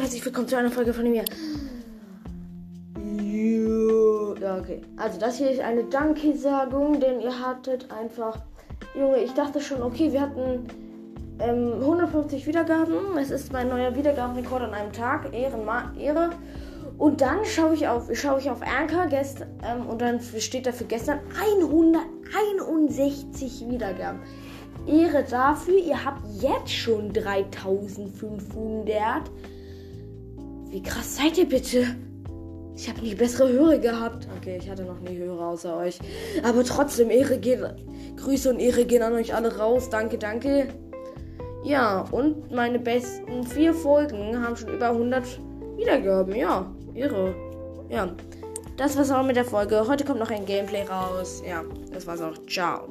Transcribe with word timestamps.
herzlich 0.00 0.24
willkommen 0.24 0.46
zu 0.46 0.56
einer 0.56 0.70
Folge 0.70 0.94
von 0.94 1.10
mir. 1.10 1.24
Ja, 4.40 4.58
okay. 4.58 4.80
Also 4.96 5.18
das 5.18 5.38
hier 5.38 5.50
ist 5.50 5.60
eine 5.60 5.84
Danke-Sagung, 5.84 7.00
denn 7.00 7.20
ihr 7.20 7.38
hattet 7.38 7.90
einfach... 7.90 8.40
Junge, 8.94 9.18
ich 9.18 9.32
dachte 9.32 9.60
schon, 9.60 9.82
okay, 9.82 10.12
wir 10.12 10.20
hatten 10.20 10.68
ähm, 11.40 11.72
150 11.80 12.46
Wiedergaben. 12.46 13.18
Es 13.18 13.30
ist 13.30 13.52
mein 13.52 13.68
neuer 13.68 13.96
Wiedergabenrekord 13.96 14.62
an 14.62 14.74
einem 14.74 14.92
Tag. 14.92 15.34
Ehrenma 15.34 15.92
Ehre. 15.98 16.30
Und 16.96 17.20
dann 17.20 17.44
schaue 17.44 17.74
ich 17.74 17.88
auf, 17.88 18.08
schaue 18.14 18.38
ich 18.40 18.50
auf 18.50 18.62
Anchor 18.62 19.06
gest, 19.06 19.44
ähm, 19.64 19.86
und 19.86 20.00
dann 20.00 20.20
steht 20.20 20.66
da 20.66 20.72
für 20.72 20.84
gestern 20.84 21.20
161 21.40 23.68
Wiedergaben. 23.68 24.20
Ehre 24.86 25.24
dafür, 25.24 25.78
ihr 25.78 26.04
habt 26.04 26.22
jetzt 26.40 26.72
schon 26.72 27.12
3500. 27.12 29.30
Wie 30.70 30.82
krass 30.82 31.16
seid 31.16 31.38
ihr 31.38 31.48
bitte? 31.48 31.86
Ich 32.76 32.88
habe 32.88 33.00
nie 33.00 33.14
bessere 33.14 33.52
Hörer 33.52 33.78
gehabt. 33.78 34.28
Okay, 34.36 34.58
ich 34.60 34.70
hatte 34.70 34.84
noch 34.84 35.00
nie 35.00 35.18
Hörer 35.18 35.48
außer 35.48 35.76
euch. 35.76 35.98
Aber 36.44 36.62
trotzdem, 36.62 37.10
Ehre 37.10 37.38
geht. 37.38 37.60
Grüße 38.16 38.50
und 38.50 38.60
Ehre 38.60 38.84
gehen 38.84 39.02
an 39.02 39.14
euch 39.14 39.34
alle 39.34 39.56
raus. 39.56 39.90
Danke, 39.90 40.16
danke. 40.16 40.68
Ja, 41.64 42.06
und 42.12 42.52
meine 42.52 42.78
besten 42.78 43.44
vier 43.44 43.74
Folgen 43.74 44.40
haben 44.40 44.56
schon 44.56 44.72
über 44.72 44.90
100 44.90 45.24
Wiedergaben. 45.76 46.36
Ja, 46.36 46.72
irre. 46.94 47.34
Ja, 47.88 48.14
das 48.76 48.96
war's 48.96 49.10
auch 49.10 49.24
mit 49.24 49.36
der 49.36 49.44
Folge. 49.44 49.88
Heute 49.88 50.04
kommt 50.04 50.20
noch 50.20 50.30
ein 50.30 50.46
Gameplay 50.46 50.82
raus. 50.82 51.42
Ja, 51.46 51.64
das 51.92 52.06
war's 52.06 52.20
auch. 52.20 52.34
Ciao. 52.46 52.86